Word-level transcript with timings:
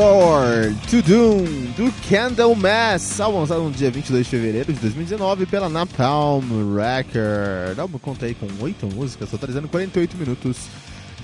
Door 0.00 0.74
to 0.88 1.02
Doom 1.02 1.44
do 1.76 1.92
Candlemass, 2.08 3.20
álbum 3.20 3.40
lançado 3.40 3.64
no 3.64 3.70
dia 3.70 3.90
22 3.90 4.24
de 4.24 4.30
fevereiro 4.30 4.72
de 4.72 4.80
2019 4.80 5.44
pela 5.44 5.68
Napalm 5.68 6.42
Record. 6.74 7.76
O 7.76 7.80
álbum 7.82 7.98
conta 7.98 8.24
aí 8.24 8.34
com 8.34 8.46
8 8.60 8.86
músicas, 8.86 9.28
totalizando 9.28 9.68
48 9.68 10.16
minutos 10.16 10.56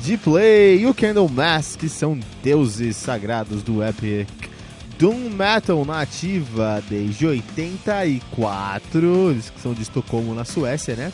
de 0.02 0.18
play. 0.18 0.82
E 0.82 0.86
o 0.86 0.92
Candlemass, 0.92 1.74
que 1.74 1.88
são 1.88 2.20
deuses 2.42 2.96
sagrados 2.96 3.62
do 3.62 3.82
epic 3.82 4.28
Doom 4.98 5.30
Metal 5.30 5.82
na 5.86 6.02
ativa 6.02 6.82
desde 6.86 7.26
84. 7.26 9.30
Eles 9.30 9.48
que 9.48 9.58
são 9.58 9.72
de 9.72 9.80
Estocolmo, 9.80 10.34
na 10.34 10.44
Suécia, 10.44 10.94
né? 10.94 11.10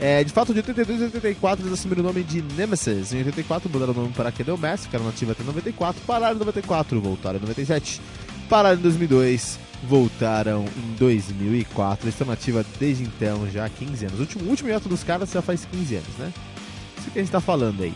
É, 0.00 0.24
de 0.24 0.32
fato, 0.32 0.52
de 0.52 0.58
82 0.58 1.00
e 1.00 1.04
84 1.04 1.64
eles 1.64 1.78
assumiram 1.78 2.02
o 2.02 2.06
nome 2.06 2.22
de 2.22 2.42
Nemesis. 2.42 3.12
Em 3.12 3.18
84 3.18 3.70
mudaram 3.70 3.92
o 3.92 3.96
nome 3.96 4.12
para 4.12 4.32
Candlemass, 4.32 4.86
ficaram 4.86 5.04
nativa 5.04 5.32
até 5.32 5.42
94, 5.44 6.02
pararam 6.06 6.36
em 6.36 6.38
94, 6.38 7.00
voltaram 7.00 7.38
em 7.38 7.42
97, 7.42 8.00
pararam 8.48 8.78
em 8.78 8.82
2002, 8.82 9.58
voltaram 9.88 10.64
em 10.76 10.96
2004. 10.96 12.04
Eles 12.04 12.14
estão 12.14 12.26
nativa 12.26 12.64
desde 12.78 13.04
então 13.04 13.48
já 13.50 13.64
há 13.64 13.68
15 13.68 14.06
anos. 14.06 14.18
O 14.18 14.22
último, 14.22 14.50
último 14.50 14.68
hiato 14.68 14.88
dos 14.88 15.04
caras 15.04 15.30
já 15.30 15.42
faz 15.42 15.66
15 15.70 15.94
anos, 15.96 16.16
né? 16.18 16.32
Isso 16.98 17.10
que 17.10 17.18
a 17.18 17.22
gente 17.22 17.32
tá 17.32 17.40
falando 17.40 17.82
aí. 17.82 17.94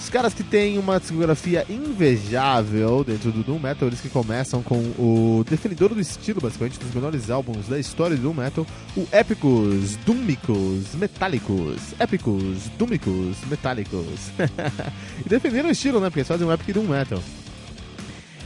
Os 0.00 0.08
caras 0.08 0.32
que 0.32 0.42
têm 0.42 0.78
uma 0.78 0.98
discografia 0.98 1.64
invejável 1.68 3.04
dentro 3.04 3.30
do 3.30 3.42
Doom 3.44 3.58
Metal, 3.58 3.86
eles 3.86 4.00
que 4.00 4.08
começam 4.08 4.62
com 4.62 4.78
o 4.98 5.44
definidor 5.48 5.90
do 5.90 6.00
estilo, 6.00 6.40
basicamente, 6.40 6.78
dos 6.78 6.92
melhores 6.94 7.30
álbuns 7.30 7.68
da 7.68 7.78
história 7.78 8.16
do 8.16 8.22
Doom 8.22 8.34
Metal, 8.34 8.66
o 8.96 9.06
Épicos 9.12 9.96
Dúmicos 10.06 10.94
Metálicos. 10.94 11.94
Épicos 11.98 12.70
Dúmicos 12.78 13.36
Metálicos. 13.48 14.30
e 15.24 15.28
definiram 15.28 15.68
o 15.68 15.72
estilo, 15.72 16.00
né? 16.00 16.08
Porque 16.08 16.20
eles 16.20 16.28
fazem 16.28 16.46
um 16.46 16.52
Epic 16.52 16.74
Doom 16.74 16.88
Metal. 16.88 17.22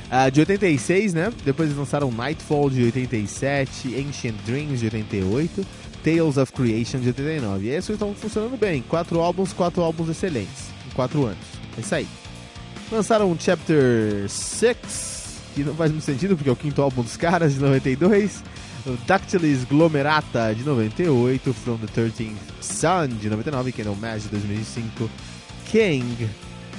Uh, 0.04 0.30
de 0.30 0.40
86, 0.40 1.14
né? 1.14 1.32
Depois 1.44 1.68
eles 1.68 1.78
lançaram 1.78 2.10
Nightfall 2.10 2.70
de 2.70 2.84
87, 2.84 3.94
Ancient 3.96 4.36
Dreams 4.46 4.80
de 4.80 4.86
88, 4.86 5.66
Tales 6.04 6.36
of 6.36 6.52
Creation 6.52 7.00
de 7.00 7.08
89. 7.08 7.66
E 7.66 7.70
esses 7.70 7.90
estão 7.90 8.14
funcionando 8.14 8.56
bem. 8.58 8.82
Quatro 8.82 9.20
álbuns, 9.20 9.52
quatro 9.52 9.82
álbuns 9.82 10.08
excelentes. 10.10 10.70
Em 10.86 10.94
quatro 10.94 11.24
anos. 11.24 11.38
É 11.76 11.80
isso 11.80 11.94
aí. 11.94 12.06
Lançaram 12.92 13.34
Chapter 13.38 14.28
6, 14.28 14.76
que 15.54 15.64
não 15.64 15.74
faz 15.74 15.90
muito 15.90 16.04
sentido 16.04 16.36
porque 16.36 16.50
é 16.50 16.52
o 16.52 16.56
quinto 16.56 16.82
álbum 16.82 17.02
dos 17.02 17.16
caras, 17.16 17.54
de 17.54 17.60
92. 17.60 18.42
O 18.86 18.92
Dactylis 19.06 19.64
Glomerata, 19.64 20.54
de 20.54 20.62
98. 20.62 21.52
From 21.54 21.78
the 21.78 21.86
13th 21.86 22.34
Sun, 22.60 23.16
de 23.18 23.30
99. 23.30 23.72
Candlemass, 23.72 24.24
de 24.24 24.28
2005. 24.28 25.10
King 25.66 26.28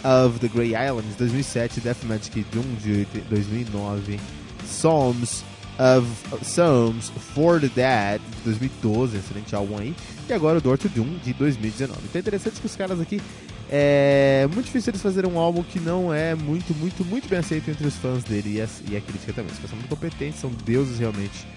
of 0.06 0.40
the 0.40 0.48
Grey 0.48 0.76
Islands, 0.76 1.10
de 1.12 1.18
2007. 1.18 1.82
Death 1.82 2.04
Magic 2.04 2.46
Doom, 2.52 2.76
de 2.82 3.06
2009. 3.30 4.20
Psalms 4.64 5.44
of 5.78 6.08
Psalms 6.42 7.10
for 7.34 7.60
the 7.60 7.68
Dead, 7.68 8.22
de 8.38 8.44
2012. 8.44 9.18
Excelente 9.18 9.56
álbum 9.56 9.78
aí. 9.78 9.96
E 10.30 10.34
agora 10.34 10.60
o 10.60 10.62
Door 10.62 10.78
to 10.78 10.90
Doom, 10.90 11.18
de 11.24 11.34
2019. 11.34 12.00
Então 12.06 12.20
é 12.20 12.20
interessante 12.20 12.60
que 12.60 12.66
os 12.66 12.76
caras 12.76 13.00
aqui 13.02 13.22
é 13.70 14.48
muito 14.54 14.66
difícil 14.66 14.92
eles 14.92 15.02
fazerem 15.02 15.32
um 15.32 15.40
álbum 15.40 15.64
que 15.64 15.80
não 15.80 16.14
é 16.14 16.36
muito, 16.36 16.74
muito, 16.76 17.04
muito 17.04 17.28
bem 17.28 17.40
aceito 17.40 17.70
entre 17.72 17.88
os 17.88 17.96
fãs 17.96 18.24
dele 18.24 18.58
e 18.58 18.62
a, 18.62 18.68
e 18.90 18.96
a 18.96 19.02
crítica 19.02 19.34
também. 19.34 19.52
Os 19.52 19.58
caras 19.58 19.72
são 19.72 19.80
muito 19.80 19.90
competentes, 19.90 20.40
são 20.40 20.52
deuses 20.64 21.00
realmente 21.00 21.48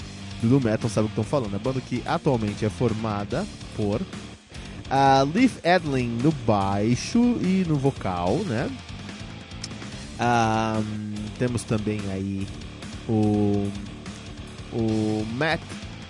do 0.42 0.60
Metal, 0.60 0.88
sabe 0.88 1.06
o 1.06 1.08
que 1.10 1.20
estão 1.20 1.24
falando. 1.24 1.54
A 1.54 1.58
banda 1.58 1.80
que 1.80 2.02
atualmente 2.06 2.64
é 2.64 2.70
formada 2.70 3.46
por 3.76 4.00
a 4.90 5.22
Leaf 5.22 5.58
Edling 5.64 6.18
no 6.22 6.32
baixo 6.32 7.18
e 7.40 7.64
no 7.66 7.76
vocal, 7.76 8.36
né? 8.46 8.70
Um, 10.20 11.14
temos 11.38 11.62
também 11.62 12.00
aí 12.10 12.46
o, 13.08 13.70
o 14.72 15.26
Matt, 15.34 15.60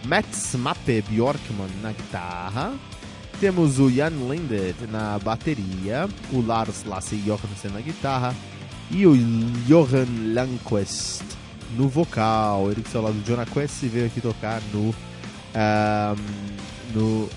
Matt 0.07 0.27
Smappe 0.33 1.03
Bjorkman 1.03 1.69
na 1.83 1.93
guitarra. 1.93 2.75
Temos 3.41 3.79
o 3.79 3.91
Jan 3.91 4.11
Lindet 4.29 4.87
na 4.91 5.19
bateria, 5.19 6.09
o 6.33 6.41
Lars 6.41 6.85
Lasse 6.85 7.17
Johansen 7.17 7.71
na 7.73 7.81
guitarra 7.81 8.35
e 8.91 9.07
o 9.07 9.15
Johan 9.67 10.07
Lanquist 10.35 11.23
no 11.77 11.89
vocal. 11.89 12.71
Ele 12.71 12.83
que 12.83 12.97
é 12.97 13.01
o 13.01 13.03
lado 13.03 13.15
do 13.15 13.27
Jonah 13.27 13.47
Quest 13.47 13.83
veio 13.83 14.07
aqui 14.07 14.21
tocar 14.21 14.61
no 14.73 14.95
um, 15.55 16.17
no 16.95 17.29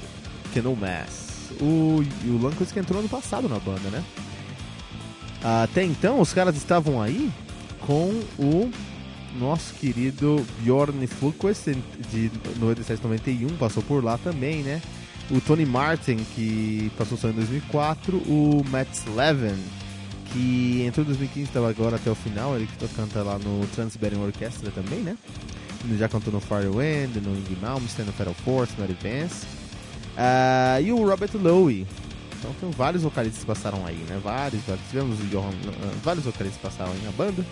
Candlemass. 0.54 1.31
O, 1.62 2.02
o 2.02 2.66
que 2.66 2.80
entrou 2.80 3.00
ano 3.00 3.10
passado 3.10 3.48
na 3.48 3.60
banda, 3.60 3.90
né? 3.90 4.04
Até 5.44 5.84
então 5.84 6.20
os 6.20 6.34
caras 6.34 6.56
estavam 6.56 7.02
aí 7.02 7.32
com 7.82 8.10
o 8.38 8.72
nosso 9.40 9.74
querido 9.76 10.46
Bjorn 10.60 11.06
Fulquist 11.08 11.76
de 12.12 12.32
97 12.60 13.04
91, 13.04 13.48
passou 13.58 13.82
por 13.84 14.04
lá 14.04 14.18
também, 14.18 14.62
né? 14.64 14.82
o 15.32 15.40
Tony 15.40 15.66
Martin, 15.66 16.18
que 16.36 16.92
passou 16.98 17.18
só 17.18 17.30
em 17.30 17.34
2004, 17.34 18.18
o 18.18 18.64
Matt 18.70 18.90
Slevin, 18.94 19.58
que 20.26 20.84
entrou 20.86 21.06
em 21.06 21.08
2015 21.08 21.48
estava 21.48 21.70
agora 21.70 21.96
até 21.96 22.12
o 22.12 22.16
final, 22.16 22.56
ele 22.56 22.68
que 22.68 22.88
canta 22.90 23.24
lá 23.24 23.40
no 23.40 23.66
Trans-Siberian 23.68 24.20
Orchestra 24.20 24.70
também, 24.72 25.00
né? 25.00 25.18
Ele 25.86 25.98
já 25.98 26.08
cantou 26.08 26.34
no 26.34 26.40
Firewind, 26.40 27.16
no 27.24 27.36
Ingy 27.36 27.58
Malmsteen, 27.62 28.06
no 28.06 28.14
Fatal 28.14 28.34
Force, 28.34 28.74
no 28.78 28.84
Advance. 28.84 29.48
Uh, 30.12 30.82
e 30.84 30.92
o 30.92 31.08
Robert 31.08 31.32
Lowe. 31.34 31.88
Então 32.38 32.52
tem 32.60 32.72
vários 32.72 33.04
vocalistas 33.04 33.42
que 33.42 33.46
passaram 33.46 33.86
aí, 33.86 34.04
né? 34.10 34.20
Vários, 34.24 34.62
vários. 34.64 34.86
Tivemos 34.88 35.20
o 35.20 35.24
Johan, 35.24 35.50
uh, 35.50 35.94
vários 36.04 36.26
vocalistas 36.26 36.62
que 36.62 36.68
passaram 36.68 36.92
aí 36.92 37.02
na 37.04 37.12
banda. 37.12 37.46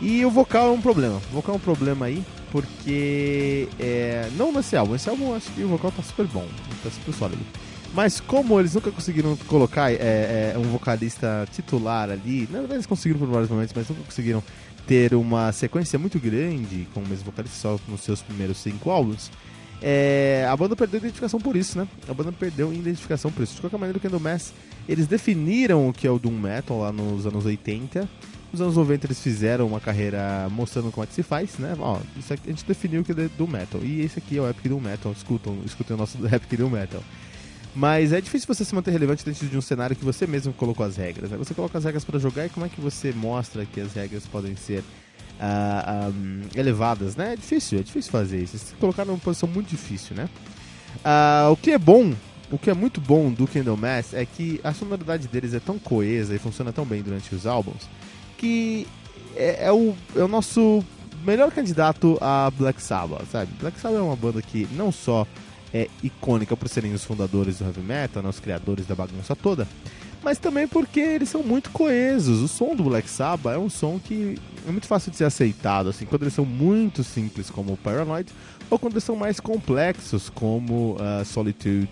E 0.00 0.24
o 0.24 0.30
vocal 0.30 0.68
é 0.68 0.70
um 0.70 0.80
problema. 0.80 1.16
O 1.32 1.34
vocal 1.34 1.54
é 1.54 1.58
um 1.58 1.60
problema 1.60 2.06
aí, 2.06 2.24
porque. 2.50 3.68
É, 3.78 4.28
não 4.36 4.52
nesse 4.52 4.76
álbum. 4.76 4.94
Esse 4.94 5.08
álbum 5.08 5.34
acho 5.34 5.50
que 5.50 5.62
o 5.62 5.68
vocal 5.68 5.90
tá 5.90 6.02
super 6.02 6.26
bom, 6.26 6.46
tá 6.82 6.90
super 6.90 7.12
sólido. 7.12 7.42
Mas 7.94 8.20
como 8.20 8.60
eles 8.60 8.74
nunca 8.74 8.90
conseguiram 8.90 9.36
colocar 9.48 9.90
é, 9.90 10.52
é, 10.54 10.58
um 10.58 10.64
vocalista 10.64 11.48
titular 11.52 12.10
ali, 12.10 12.42
na 12.50 12.58
verdade 12.58 12.74
eles 12.74 12.86
conseguiram 12.86 13.18
por 13.18 13.28
vários 13.28 13.50
momentos, 13.50 13.72
mas 13.74 13.88
nunca 13.88 14.02
conseguiram 14.02 14.42
ter 14.86 15.14
uma 15.14 15.52
sequência 15.52 15.98
muito 15.98 16.18
grande 16.18 16.86
com 16.92 17.00
o 17.00 17.06
mesmo 17.06 17.24
vocalista 17.24 17.58
só 17.58 17.78
nos 17.88 18.02
seus 18.02 18.22
primeiros 18.22 18.58
cinco 18.58 18.90
álbuns. 18.90 19.30
É, 19.80 20.46
a 20.50 20.56
banda 20.56 20.74
perdeu 20.74 20.98
identificação 20.98 21.40
por 21.40 21.56
isso, 21.56 21.78
né? 21.78 21.86
A 22.08 22.14
banda 22.14 22.32
perdeu 22.32 22.72
identificação 22.72 23.30
por 23.30 23.42
isso. 23.42 23.54
De 23.54 23.60
qualquer 23.60 23.78
maneira, 23.78 23.98
o 23.98 24.00
Candlemass, 24.00 24.52
eles 24.88 25.06
definiram 25.06 25.88
o 25.88 25.92
que 25.92 26.06
é 26.06 26.10
o 26.10 26.18
Doom 26.18 26.38
Metal 26.38 26.78
lá 26.80 26.92
nos 26.92 27.26
anos 27.26 27.44
80 27.44 28.08
nos 28.52 28.60
anos 28.60 28.76
90 28.76 29.06
eles 29.06 29.20
fizeram 29.20 29.66
uma 29.66 29.80
carreira 29.80 30.48
mostrando 30.50 30.90
como 30.90 31.04
é 31.04 31.06
que 31.06 31.14
se 31.14 31.22
faz, 31.22 31.58
né? 31.58 31.76
Ó, 31.78 32.00
isso 32.16 32.32
aqui, 32.32 32.48
a 32.48 32.50
gente 32.50 32.64
definiu 32.64 33.02
o 33.02 33.04
que 33.04 33.12
é 33.12 33.14
do 33.14 33.46
metal. 33.46 33.80
E 33.82 34.00
esse 34.00 34.18
aqui 34.18 34.38
é 34.38 34.40
o 34.40 34.48
Epic 34.48 34.68
do 34.68 34.80
Metal. 34.80 35.12
Escutam, 35.12 35.58
escutem 35.64 35.94
o 35.94 35.98
nosso 35.98 36.16
Epic 36.26 36.58
do 36.58 36.70
Metal. 36.70 37.02
Mas 37.74 38.12
é 38.12 38.20
difícil 38.20 38.46
você 38.52 38.64
se 38.64 38.74
manter 38.74 38.90
relevante 38.90 39.24
dentro 39.24 39.46
de 39.46 39.56
um 39.56 39.60
cenário 39.60 39.94
que 39.94 40.04
você 40.04 40.26
mesmo 40.26 40.52
colocou 40.52 40.84
as 40.84 40.96
regras. 40.96 41.30
Né? 41.30 41.36
Você 41.36 41.52
coloca 41.52 41.76
as 41.76 41.84
regras 41.84 42.04
para 42.04 42.18
jogar 42.18 42.46
e 42.46 42.48
como 42.48 42.64
é 42.64 42.68
que 42.68 42.80
você 42.80 43.12
mostra 43.12 43.66
que 43.66 43.80
as 43.80 43.92
regras 43.92 44.26
podem 44.26 44.56
ser 44.56 44.82
uh, 45.40 46.10
um, 46.10 46.42
elevadas, 46.54 47.16
né? 47.16 47.32
É 47.32 47.36
difícil, 47.36 47.78
é 47.78 47.82
difícil 47.82 48.10
fazer 48.10 48.42
isso. 48.42 48.58
Você 48.58 48.74
colocar 48.76 49.04
numa 49.04 49.18
posição 49.18 49.48
muito 49.48 49.68
difícil, 49.68 50.16
né? 50.16 50.28
Uh, 50.98 51.52
o 51.52 51.56
que 51.56 51.70
é 51.70 51.78
bom, 51.78 52.12
o 52.50 52.58
que 52.58 52.70
é 52.70 52.74
muito 52.74 53.00
bom 53.00 53.30
do 53.30 53.46
Candlemass 53.46 54.14
é 54.14 54.24
que 54.24 54.60
a 54.64 54.72
sonoridade 54.72 55.28
deles 55.28 55.54
é 55.54 55.60
tão 55.60 55.78
coesa 55.78 56.34
e 56.34 56.38
funciona 56.38 56.72
tão 56.72 56.84
bem 56.84 57.02
durante 57.02 57.34
os 57.34 57.46
álbuns 57.46 57.88
que 58.38 58.86
é, 59.36 59.66
é, 59.66 59.72
o, 59.72 59.94
é 60.16 60.22
o 60.22 60.28
nosso 60.28 60.82
melhor 61.24 61.50
candidato 61.50 62.16
a 62.20 62.50
Black 62.56 62.80
Sabbath, 62.80 63.26
sabe? 63.30 63.52
Black 63.60 63.78
Sabbath 63.78 63.98
é 63.98 64.02
uma 64.02 64.16
banda 64.16 64.40
que 64.40 64.66
não 64.72 64.90
só 64.90 65.26
é 65.72 65.88
icônica 66.02 66.56
por 66.56 66.68
serem 66.68 66.92
os 66.92 67.04
fundadores 67.04 67.58
do 67.58 67.64
heavy 67.64 67.80
metal, 67.80 68.22
né, 68.22 68.28
os 68.28 68.40
criadores 68.40 68.86
da 68.86 68.94
bagunça 68.94 69.36
toda, 69.36 69.68
mas 70.22 70.38
também 70.38 70.66
porque 70.66 71.00
eles 71.00 71.28
são 71.28 71.42
muito 71.42 71.70
coesos. 71.70 72.40
O 72.40 72.48
som 72.48 72.74
do 72.74 72.84
Black 72.84 73.08
Sabbath 73.08 73.54
é 73.54 73.58
um 73.58 73.70
som 73.70 74.00
que 74.02 74.38
é 74.66 74.70
muito 74.70 74.86
fácil 74.86 75.10
de 75.10 75.16
ser 75.16 75.24
aceitado, 75.24 75.88
assim, 75.88 76.04
quando 76.06 76.22
eles 76.22 76.34
são 76.34 76.44
muito 76.44 77.04
simples, 77.04 77.50
como 77.50 77.72
o 77.72 77.76
Paranoid, 77.76 78.30
ou 78.70 78.78
quando 78.78 78.94
eles 78.94 79.04
são 79.04 79.16
mais 79.16 79.40
complexos, 79.40 80.28
como 80.28 80.96
uh, 80.96 81.24
Solitude 81.24 81.90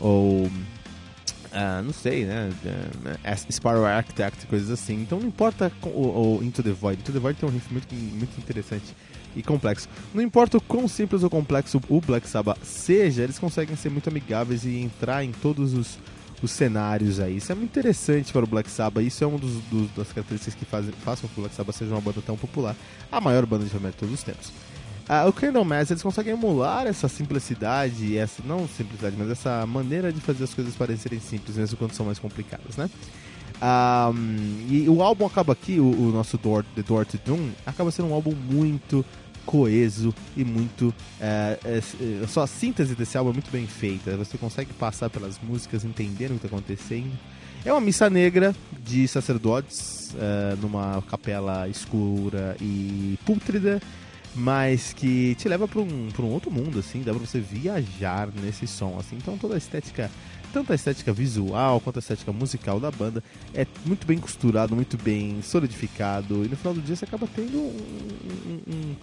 ou 0.00 0.50
Uh, 1.52 1.82
não 1.82 1.92
sei, 1.92 2.24
né? 2.24 2.50
Uh, 2.64 3.52
Sparrow 3.52 3.84
Architect, 3.84 4.46
coisas 4.46 4.70
assim. 4.70 5.02
Então 5.02 5.18
não 5.18 5.28
importa 5.28 5.72
o, 5.82 6.38
o, 6.38 6.44
Into 6.44 6.62
the 6.62 6.72
Void. 6.72 7.00
Into 7.00 7.12
the 7.12 7.18
Void 7.18 7.38
tem 7.38 7.48
um 7.48 7.52
riff 7.52 7.72
muito, 7.72 7.94
muito 7.94 8.38
interessante 8.38 8.94
e 9.34 9.42
complexo. 9.42 9.88
Não 10.12 10.22
importa 10.22 10.58
o 10.58 10.60
quão 10.60 10.86
simples 10.86 11.22
ou 11.22 11.30
complexo 11.30 11.80
o 11.88 12.00
Black 12.00 12.28
Sabbath 12.28 12.62
seja, 12.62 13.22
eles 13.22 13.38
conseguem 13.38 13.76
ser 13.76 13.90
muito 13.90 14.08
amigáveis 14.08 14.64
e 14.64 14.76
entrar 14.76 15.24
em 15.24 15.32
todos 15.32 15.72
os, 15.74 15.98
os 16.42 16.50
cenários 16.50 17.20
aí. 17.20 17.36
Isso 17.36 17.50
é 17.50 17.54
muito 17.54 17.70
interessante 17.70 18.32
para 18.32 18.44
o 18.44 18.46
Black 18.46 18.70
Sabbath. 18.70 19.04
Isso 19.04 19.24
é 19.24 19.26
uma 19.26 19.38
das 19.96 20.12
características 20.12 20.54
que 20.54 20.64
fazem, 20.64 20.92
façam 21.04 21.28
com 21.28 21.34
que 21.34 21.40
o 21.40 21.42
Black 21.42 21.54
Sabbath 21.54 21.76
seja 21.76 21.92
uma 21.92 22.00
banda 22.00 22.20
tão 22.24 22.36
popular. 22.36 22.76
A 23.10 23.20
maior 23.20 23.46
banda 23.46 23.64
de 23.64 23.74
metal 23.74 23.90
de 23.90 23.96
todos 23.96 24.14
os 24.14 24.22
tempos. 24.22 24.52
Uh, 25.08 25.26
o 25.26 25.32
Candlemass, 25.32 25.90
eles 25.90 26.02
conseguem 26.02 26.34
emular 26.34 26.86
essa 26.86 27.08
simplicidade, 27.08 28.18
essa 28.18 28.42
não 28.44 28.68
simplicidade, 28.68 29.16
mas 29.18 29.30
essa 29.30 29.64
maneira 29.66 30.12
de 30.12 30.20
fazer 30.20 30.44
as 30.44 30.52
coisas 30.52 30.74
parecerem 30.74 31.18
simples, 31.18 31.56
mesmo 31.56 31.78
quando 31.78 31.92
são 31.92 32.04
mais 32.04 32.18
complicadas, 32.18 32.76
né? 32.76 32.90
Um, 33.60 34.66
e 34.68 34.88
o 34.88 35.02
álbum 35.02 35.24
acaba 35.24 35.54
aqui, 35.54 35.80
o, 35.80 35.90
o, 35.90 36.12
nosso 36.12 36.36
Door, 36.36 36.64
The 36.76 36.82
Door 36.82 37.06
to 37.06 37.18
Doom, 37.24 37.50
acaba 37.66 37.90
sendo 37.90 38.08
um 38.08 38.14
álbum 38.14 38.34
muito 38.34 39.04
coeso 39.44 40.14
e 40.36 40.44
muito. 40.44 40.94
É, 41.18 41.58
é, 41.64 42.26
só 42.26 42.42
a 42.42 42.46
síntese 42.46 42.94
desse 42.94 43.16
álbum 43.16 43.30
é 43.30 43.32
muito 43.32 43.50
bem 43.50 43.66
feita. 43.66 44.14
Você 44.18 44.36
consegue 44.36 44.72
passar 44.74 45.08
pelas 45.08 45.40
músicas, 45.42 45.86
entender 45.86 46.26
o 46.26 46.38
que 46.38 46.46
está 46.46 46.48
acontecendo. 46.48 47.18
É 47.64 47.72
uma 47.72 47.80
missa 47.80 48.10
negra 48.10 48.54
de 48.84 49.08
sacerdotes 49.08 50.14
é, 50.20 50.54
numa 50.60 51.02
capela 51.10 51.66
escura 51.66 52.56
e 52.60 53.18
pútrida 53.24 53.80
mas 54.34 54.92
que 54.92 55.34
te 55.36 55.48
leva 55.48 55.66
para 55.66 55.80
um, 55.80 56.08
um 56.18 56.24
outro 56.26 56.50
mundo, 56.50 56.78
assim, 56.78 57.02
dá 57.02 57.12
pra 57.12 57.24
você 57.24 57.40
viajar 57.40 58.28
nesse 58.42 58.66
som, 58.66 58.96
assim. 58.98 59.16
Então 59.16 59.36
toda 59.36 59.54
a 59.54 59.58
estética, 59.58 60.10
tanto 60.52 60.72
a 60.72 60.74
estética 60.74 61.12
visual 61.12 61.80
quanto 61.80 61.96
a 61.96 62.00
estética 62.00 62.32
musical 62.32 62.78
da 62.78 62.90
banda 62.90 63.22
é 63.54 63.66
muito 63.84 64.06
bem 64.06 64.18
costurado, 64.18 64.74
muito 64.74 64.96
bem 64.96 65.40
solidificado, 65.42 66.44
e 66.44 66.48
no 66.48 66.56
final 66.56 66.74
do 66.74 66.80
dia 66.80 66.96
você 66.96 67.04
acaba 67.04 67.28
tendo 67.34 67.58
um, 67.58 67.76
um, 68.46 68.74
um, 68.74 68.96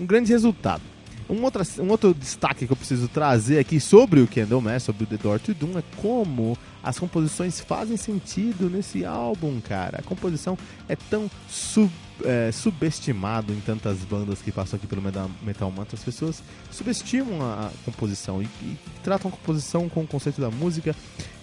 um 0.00 0.06
grande 0.06 0.32
resultado. 0.32 0.82
Um 1.28 1.42
outro, 1.42 1.62
um 1.80 1.90
outro 1.90 2.14
destaque 2.14 2.66
que 2.66 2.72
eu 2.72 2.76
preciso 2.76 3.08
trazer 3.08 3.58
aqui 3.58 3.80
sobre 3.80 4.20
o 4.20 4.28
Candlemass, 4.28 4.84
sobre 4.84 5.02
o 5.02 5.06
The 5.08 5.16
Door 5.16 5.40
to 5.40 5.54
Doom, 5.54 5.76
é 5.76 5.82
como 5.96 6.56
as 6.84 7.00
composições 7.00 7.58
fazem 7.58 7.96
sentido 7.96 8.70
nesse 8.70 9.04
álbum, 9.04 9.60
cara. 9.60 9.98
A 9.98 10.02
composição 10.02 10.56
é 10.88 10.94
tão 10.94 11.28
sub 11.48 11.90
é, 12.24 12.50
subestimado 12.52 13.52
em 13.52 13.60
tantas 13.60 13.98
bandas 13.98 14.40
que 14.40 14.50
passam 14.50 14.76
aqui 14.76 14.86
pelo 14.86 15.02
Metal, 15.02 15.70
Mantra. 15.70 15.96
As 15.96 16.04
pessoas 16.04 16.42
subestimam 16.70 17.42
a, 17.42 17.70
composição 17.84 18.42
e, 18.42 18.46
e, 18.62 18.76
tratam 19.02 19.28
a 19.28 19.32
composição 19.32 19.88
com 19.88 20.02
o 20.02 20.06
conceito 20.06 20.40
da 20.40 20.50
música, 20.50 20.94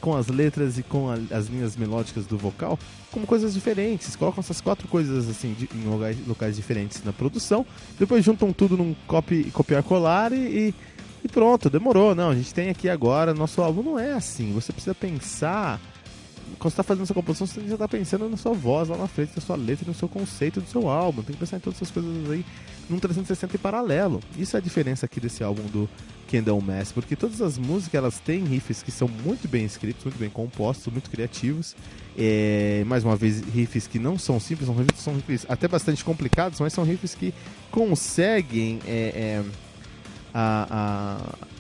com 0.02 0.16
as 0.16 0.28
letras 0.28 0.78
e 0.78 0.84
com 0.84 1.10
a, 1.10 1.16
as 1.36 1.48
linhas 1.48 1.76
melódicas 1.76 2.26
do 2.26 2.38
vocal 2.38 2.78
como 3.12 3.28
coisas 3.28 3.54
diferentes. 3.54 4.16
Colocam 4.16 4.42
essas 4.42 4.60
quatro 4.60 4.88
coisas 4.88 5.30
assim 5.30 5.54
de, 5.54 5.70
em 5.76 5.86
locais, 5.86 6.18
locais, 6.28 6.56
diferentes 6.56 7.04
na 7.04 7.14
produção, 7.14 7.66
depois 8.00 8.26
juntam 8.26 8.52
tudo 8.52 8.76
num 8.76 8.96
copy, 9.08 9.52
copiar 9.52 9.84
colar 9.84 10.34
e, 10.34 10.74
e 11.24 11.28
pronto, 11.28 11.70
demorou. 11.70 12.16
Não, 12.16 12.32
a 12.32 12.36
gente 12.36 12.54
tem 12.54 12.70
aqui 12.70 12.90
agora, 12.90 13.34
nosso 13.34 13.62
álbum 13.62 13.84
não 13.84 14.00
é 14.00 14.14
assim. 14.14 14.52
Você 14.54 14.74
precisa 14.74 14.96
pensar 14.96 15.80
quando 16.60 16.72
você 16.72 16.74
está 16.74 16.84
fazendo 16.84 17.04
essa 17.04 17.14
composição, 17.14 17.48
você 17.48 17.68
já 17.68 17.74
está 17.74 17.88
pensando 17.88 18.30
na 18.30 18.38
sua 18.38 18.54
voz 18.54 18.90
lá 18.90 18.98
na 18.98 19.08
frente, 19.08 19.32
na 19.36 19.42
sua 19.42 19.56
letra, 19.56 19.86
no 19.88 19.94
seu 19.94 20.08
conceito 20.08 20.62
do 20.62 20.70
seu 20.70 20.90
álbum. 20.90 21.22
Tem 21.22 21.34
que 21.34 21.40
pensar 21.40 21.58
em 21.58 21.60
todas 21.60 21.78
essas 21.78 21.92
coisas 21.92 22.32
aí 22.32 22.46
num 22.90 23.00
360 23.00 23.56
em 23.56 23.60
paralelo. 23.60 24.20
Isso 24.38 24.56
é 24.56 24.60
a 24.60 24.62
diferença 24.62 25.06
aqui 25.06 25.20
desse 25.20 25.44
álbum 25.44 25.64
do 25.64 25.90
Candlemass, 26.30 26.92
porque 26.92 27.16
todas 27.16 27.42
as 27.42 27.58
músicas 27.58 27.96
elas 27.96 28.20
têm 28.20 28.44
riffs 28.44 28.82
que 28.82 28.92
são 28.92 29.08
muito 29.08 29.48
bem 29.48 29.66
escritos, 29.66 30.04
muito 30.04 30.18
bem 30.18 30.30
compostos, 30.30 30.92
muito 30.92 31.10
criativos. 31.10 31.76
É, 32.18 32.84
mais 32.86 33.04
uma 33.04 33.16
vez, 33.16 33.42
riffs 33.42 33.88
que 33.88 34.00
não 34.00 34.18
são 34.18 34.40
simples, 34.40 34.68
são 34.68 34.76
riffs, 34.76 35.00
são 35.00 35.16
riffs 35.16 35.46
até 35.50 35.68
bastante 35.68 36.04
complicados, 36.04 36.60
mas 36.60 36.74
são 36.74 36.84
riffs 36.84 37.16
que 37.16 37.34
conseguem 37.72 38.80
é, 38.86 39.44
é, 39.44 39.44
a, 40.34 40.68
a 40.70 41.53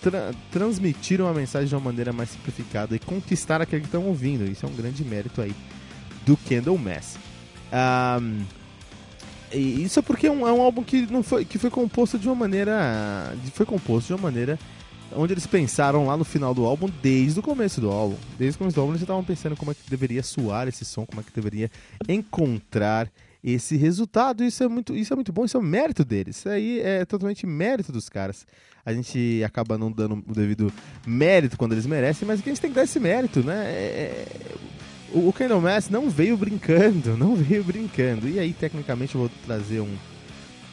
tra 0.00 0.32
transmitir 0.50 1.20
uma 1.20 1.32
mensagem 1.32 1.68
de 1.68 1.74
uma 1.74 1.80
maneira 1.80 2.12
mais 2.12 2.30
simplificada 2.30 2.94
e 2.94 2.98
conquistar 2.98 3.60
aquele 3.60 3.82
que 3.82 3.88
estão 3.88 4.04
ouvindo. 4.06 4.50
Isso 4.50 4.64
é 4.64 4.68
um 4.68 4.74
grande 4.74 5.04
mérito 5.04 5.40
aí 5.40 5.54
do 6.24 6.36
Candlemass. 6.36 7.16
Um, 7.72 8.44
e 9.52 9.84
isso 9.84 9.98
é 9.98 10.02
porque 10.02 10.26
é 10.26 10.30
um, 10.30 10.46
é 10.46 10.52
um, 10.52 10.60
álbum 10.60 10.82
que 10.82 11.02
não 11.10 11.22
foi 11.22 11.44
que 11.44 11.58
foi 11.58 11.70
composto 11.70 12.18
de 12.18 12.28
uma 12.28 12.34
maneira 12.34 13.34
foi 13.52 13.66
composto 13.66 14.08
de 14.08 14.12
uma 14.14 14.30
maneira 14.30 14.58
onde 15.14 15.32
eles 15.32 15.46
pensaram 15.46 16.06
lá 16.06 16.16
no 16.16 16.24
final 16.24 16.54
do 16.54 16.64
álbum 16.64 16.88
desde 17.02 17.40
o 17.40 17.42
começo 17.42 17.80
do 17.80 17.90
álbum 17.90 18.16
desde 18.38 18.56
o 18.56 18.58
começo 18.58 18.76
do 18.76 18.80
álbum 18.80 18.92
eles 18.92 19.02
estavam 19.02 19.24
pensando 19.24 19.56
como 19.56 19.72
é 19.72 19.74
que 19.74 19.80
deveria 19.88 20.22
soar 20.22 20.68
esse 20.68 20.84
som 20.84 21.04
como 21.04 21.20
é 21.20 21.24
que 21.24 21.32
deveria 21.32 21.68
encontrar 22.08 23.10
esse 23.42 23.76
resultado 23.76 24.44
isso 24.44 24.62
é 24.62 24.68
muito 24.68 24.94
isso 24.94 25.12
é 25.12 25.16
muito 25.16 25.32
bom 25.32 25.44
isso 25.44 25.56
é 25.56 25.60
o 25.60 25.62
mérito 25.62 26.04
deles 26.04 26.36
isso 26.36 26.48
aí 26.48 26.80
é 26.80 27.04
totalmente 27.04 27.46
mérito 27.46 27.90
dos 27.90 28.08
caras 28.08 28.46
a 28.84 28.92
gente 28.92 29.42
acaba 29.44 29.76
não 29.76 29.90
dando 29.90 30.22
o 30.26 30.34
devido 30.34 30.72
mérito 31.06 31.56
quando 31.56 31.72
eles 31.72 31.86
merecem, 31.86 32.26
mas 32.26 32.40
a 32.40 32.42
gente 32.42 32.60
tem 32.60 32.70
que 32.70 32.76
dar 32.76 32.84
esse 32.84 32.98
mérito, 32.98 33.42
né? 33.42 33.66
É, 33.66 34.26
é 34.26 34.56
o, 35.12 35.28
o 35.28 35.32
Candlemass 35.32 35.90
não 35.90 36.08
veio 36.08 36.36
brincando, 36.36 37.16
não 37.18 37.34
veio 37.34 37.62
brincando. 37.64 38.28
E 38.28 38.38
aí, 38.38 38.52
tecnicamente, 38.52 39.14
eu 39.14 39.22
vou 39.22 39.30
trazer 39.44 39.80
um. 39.80 39.96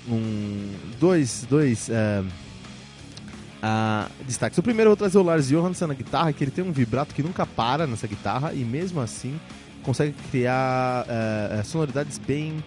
um 0.08 0.74
dois. 1.00 1.46
dois 1.50 1.90
uh, 1.90 2.26
uh, 3.64 4.24
destaques. 4.26 4.58
O 4.58 4.64
primeiro 4.64 4.90
eu 4.90 4.92
vou 4.92 4.98
trazer 4.98 5.18
o 5.18 5.24
Lars 5.24 5.50
Johansson 5.50 5.88
na 5.88 5.94
guitarra, 5.94 6.32
que 6.32 6.44
ele 6.44 6.52
tem 6.52 6.64
um 6.64 6.72
vibrato 6.72 7.14
que 7.14 7.24
nunca 7.24 7.46
para 7.46 7.86
nessa 7.86 8.08
guitarra 8.08 8.54
e 8.54 8.64
mesmo 8.64 9.02
assim 9.02 9.40
consegue 9.88 10.14
criar 10.30 11.06
uh, 11.06 11.66
sonoridades 11.66 12.18
bem 12.18 12.62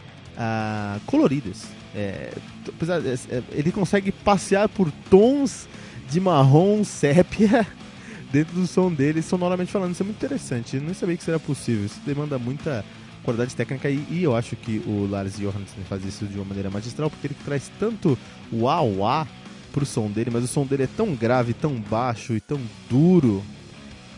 coloridas. 1.04 1.66
É, 1.94 2.32
é, 2.32 3.36
é, 3.36 3.42
ele 3.52 3.70
consegue 3.70 4.10
passear 4.10 4.70
por 4.70 4.90
tons 5.10 5.68
de 6.08 6.18
marrom 6.18 6.82
sépia 6.82 7.66
dentro 8.32 8.54
do 8.54 8.66
som 8.66 8.90
dele, 8.90 9.20
sonoramente 9.20 9.70
falando. 9.70 9.92
Isso 9.92 10.02
é 10.02 10.06
muito 10.06 10.16
interessante. 10.16 10.76
Eu 10.76 10.82
nem 10.82 10.94
sabia 10.94 11.14
que 11.14 11.20
isso 11.22 11.30
era 11.30 11.38
possível. 11.38 11.84
Isso 11.84 12.00
demanda 12.06 12.38
muita 12.38 12.82
qualidade 13.22 13.54
técnica 13.54 13.90
e, 13.90 14.02
e 14.08 14.22
eu 14.22 14.34
acho 14.34 14.56
que 14.56 14.82
o 14.86 15.06
Lars 15.06 15.36
Johansson 15.36 15.82
faz 15.86 16.02
isso 16.06 16.24
de 16.24 16.36
uma 16.36 16.46
maneira 16.46 16.70
magistral 16.70 17.10
porque 17.10 17.26
ele 17.26 17.36
traz 17.44 17.70
tanto 17.78 18.18
o 18.50 18.66
a 18.66 19.26
pro 19.70 19.84
som 19.84 20.10
dele, 20.10 20.30
mas 20.32 20.42
o 20.42 20.48
som 20.48 20.64
dele 20.64 20.84
é 20.84 20.88
tão 20.96 21.14
grave, 21.14 21.52
tão 21.52 21.74
baixo 21.74 22.32
e 22.32 22.40
tão 22.40 22.58
duro 22.88 23.44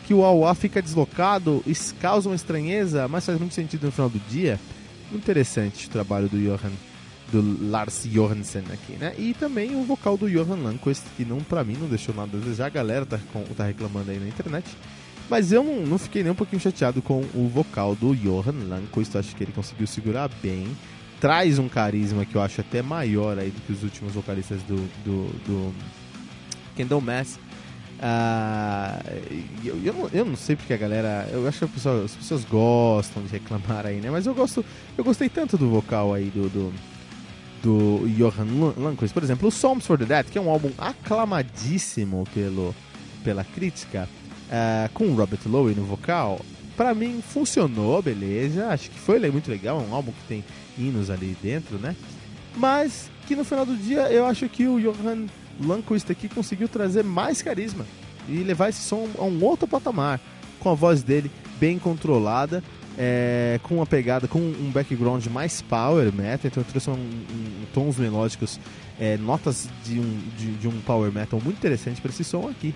que 0.05 0.13
o 0.13 0.23
auá 0.23 0.53
fica 0.53 0.81
deslocado, 0.81 1.63
isso 1.65 1.95
causa 1.95 2.29
uma 2.29 2.35
estranheza, 2.35 3.07
mas 3.07 3.25
faz 3.25 3.39
muito 3.39 3.53
sentido 3.53 3.85
no 3.85 3.91
final 3.91 4.09
do 4.09 4.19
dia. 4.29 4.59
Interessante 5.11 5.87
o 5.87 5.89
trabalho 5.89 6.27
do 6.27 6.37
Johan 6.37 6.71
do 7.31 7.71
Lars 7.71 8.05
Johansen 8.05 8.63
aqui, 8.71 8.93
né? 8.93 9.15
E 9.17 9.33
também 9.33 9.75
o 9.75 9.83
vocal 9.83 10.15
do 10.15 10.29
Johan 10.29 10.57
Lanquist, 10.57 11.03
que 11.17 11.25
não 11.25 11.39
para 11.39 11.63
mim 11.63 11.75
não 11.79 11.87
deixou 11.87 12.13
nada 12.13 12.37
a 12.37 12.39
desejar, 12.39 12.67
a 12.67 12.69
galera 12.69 13.05
tá, 13.05 13.19
com, 13.31 13.41
tá 13.43 13.65
reclamando 13.65 14.11
aí 14.11 14.19
na 14.19 14.27
internet. 14.27 14.65
Mas 15.29 15.51
eu 15.51 15.63
não, 15.63 15.85
não, 15.85 15.97
fiquei 15.97 16.21
nem 16.21 16.31
um 16.31 16.35
pouquinho 16.35 16.61
chateado 16.61 17.01
com 17.01 17.21
o 17.33 17.49
vocal 17.51 17.95
do 17.95 18.15
Johan 18.15 18.67
Lanquist, 18.67 19.17
acho 19.17 19.35
que 19.35 19.43
ele 19.43 19.51
conseguiu 19.51 19.87
segurar 19.87 20.29
bem. 20.41 20.67
Traz 21.19 21.57
um 21.57 21.69
carisma 21.69 22.25
que 22.25 22.35
eu 22.35 22.41
acho 22.41 22.61
até 22.61 22.81
maior 22.81 23.39
aí 23.39 23.49
do 23.49 23.61
que 23.61 23.71
os 23.71 23.81
últimos 23.81 24.13
vocalistas 24.13 24.61
do, 24.63 24.75
do, 25.03 25.27
do 25.45 25.73
Kendall 26.75 27.01
Mass. 27.01 27.39
Uh, 28.03 29.21
eu, 29.63 29.81
eu, 29.81 29.93
não, 29.93 30.09
eu 30.11 30.25
não 30.25 30.35
sei 30.35 30.57
porque 30.57 30.73
a 30.73 30.77
galera. 30.77 31.29
Eu 31.31 31.47
acho 31.47 31.65
que 31.65 31.73
pessoa, 31.73 32.03
as 32.03 32.13
pessoas 32.13 32.43
gostam 32.43 33.23
de 33.23 33.29
reclamar 33.29 33.85
aí, 33.85 34.01
né? 34.01 34.11
Mas 34.11 34.25
eu 34.25 34.35
gosto. 34.35 34.65
Eu 34.97 35.05
gostei 35.05 35.29
tanto 35.29 35.57
do 35.57 35.69
vocal 35.69 36.13
aí 36.13 36.25
do, 36.25 36.49
do 36.49 36.73
do 37.63 38.05
Johan 38.09 38.73
Lundqvist. 38.77 39.13
Por 39.13 39.23
exemplo, 39.23 39.47
o 39.47 39.51
Songs 39.51 39.87
for 39.87 39.97
the 39.97 40.03
Dead, 40.03 40.25
que 40.25 40.37
é 40.37 40.41
um 40.41 40.49
álbum 40.49 40.69
aclamadíssimo 40.77 42.27
pelo, 42.33 42.75
pela 43.23 43.45
crítica, 43.45 44.09
uh, 44.49 44.91
com 44.93 45.05
o 45.05 45.15
Robert 45.15 45.39
Lowe 45.45 45.73
no 45.73 45.85
vocal, 45.85 46.41
para 46.75 46.93
mim 46.93 47.23
funcionou, 47.25 48.01
beleza. 48.01 48.67
Acho 48.67 48.89
que 48.89 48.99
foi 48.99 49.17
muito 49.31 49.49
legal, 49.49 49.79
é 49.79 49.89
um 49.89 49.95
álbum 49.95 50.11
que 50.11 50.27
tem 50.27 50.43
hinos 50.77 51.09
ali 51.09 51.37
dentro, 51.41 51.77
né? 51.77 51.95
Mas 52.57 53.09
que 53.25 53.35
no 53.35 53.45
final 53.45 53.65
do 53.65 53.77
dia 53.77 54.11
eu 54.11 54.25
acho 54.25 54.49
que 54.49 54.67
o 54.67 54.79
Johan 54.79 55.27
Lundqvist 55.61 56.11
aqui 56.11 56.27
conseguiu 56.27 56.67
trazer 56.67 57.03
mais 57.03 57.41
carisma 57.41 57.85
e 58.27 58.37
levar 58.37 58.69
esse 58.69 58.81
som 58.81 59.07
a 59.17 59.23
um 59.23 59.43
outro 59.43 59.67
patamar, 59.67 60.19
com 60.59 60.69
a 60.69 60.73
voz 60.73 61.03
dele 61.03 61.29
bem 61.59 61.77
controlada 61.77 62.63
é, 62.97 63.59
com 63.63 63.75
uma 63.75 63.85
pegada, 63.85 64.27
com 64.27 64.39
um 64.39 64.71
background 64.71 65.25
mais 65.27 65.61
power 65.61 66.13
metal, 66.13 66.45
então 66.45 66.63
trouxe 66.63 66.89
um, 66.89 66.93
um, 66.93 67.65
tons 67.73 67.97
melódicos, 67.97 68.59
é, 68.99 69.17
notas 69.17 69.67
de 69.83 69.99
um, 69.99 70.19
de, 70.37 70.51
de, 70.53 70.67
um 70.67 70.79
power 70.81 71.11
metal 71.11 71.39
muito 71.43 71.57
interessante 71.57 71.99
para 72.01 72.11
esse 72.11 72.23
som 72.23 72.47
aqui. 72.49 72.73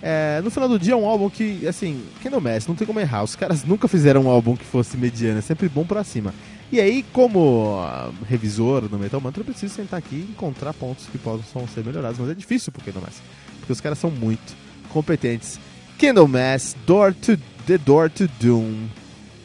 É, 0.00 0.40
no 0.44 0.50
final 0.50 0.68
do 0.68 0.78
dia 0.78 0.92
é 0.92 0.96
um 0.96 1.06
álbum 1.06 1.28
que, 1.28 1.66
assim, 1.66 2.04
quem 2.22 2.30
não 2.30 2.40
mexe, 2.40 2.68
não 2.68 2.76
tem 2.76 2.86
como 2.86 3.00
errar. 3.00 3.24
Os 3.24 3.34
caras 3.34 3.64
nunca 3.64 3.88
fizeram 3.88 4.22
um 4.22 4.28
álbum 4.28 4.54
que 4.54 4.64
fosse 4.64 4.96
mediano, 4.96 5.38
é 5.38 5.42
sempre 5.42 5.68
bom 5.68 5.84
pra 5.84 6.04
cima. 6.04 6.32
E 6.70 6.80
aí, 6.80 7.02
como 7.12 7.80
uh, 7.80 8.12
revisor 8.26 8.88
no 8.90 8.98
Metal 8.98 9.20
Mantra, 9.20 9.40
eu 9.40 9.44
preciso 9.44 9.74
sentar 9.74 9.98
aqui 9.98 10.16
e 10.16 10.30
encontrar 10.30 10.74
pontos 10.74 11.06
que 11.06 11.16
possam 11.16 11.66
ser 11.66 11.82
melhorados. 11.82 12.18
Mas 12.18 12.30
é 12.30 12.34
difícil 12.34 12.70
pro 12.70 12.84
Candlemass, 12.84 13.22
porque 13.58 13.72
os 13.72 13.80
caras 13.80 13.98
são 13.98 14.10
muito 14.10 14.54
competentes. 14.90 15.58
Candlemass, 15.98 16.76
Door 16.86 17.14
to, 17.14 17.38
The 17.66 17.78
Door 17.78 18.10
to 18.10 18.28
Doom, 18.38 18.86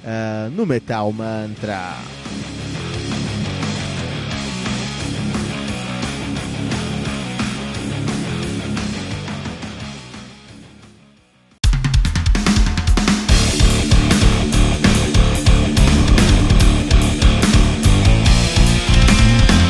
uh, 0.04 0.50
no 0.52 0.66
Metal 0.66 1.12
Mantra. 1.14 1.96